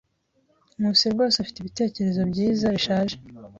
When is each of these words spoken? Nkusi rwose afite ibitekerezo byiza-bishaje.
Nkusi 0.77 1.05
rwose 1.13 1.35
afite 1.39 1.57
ibitekerezo 1.59 2.21
byiza-bishaje. 2.31 3.15